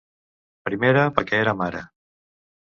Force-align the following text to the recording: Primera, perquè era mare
Primera, 0.69 1.03
perquè 1.19 1.43
era 1.43 1.55
mare 1.61 1.83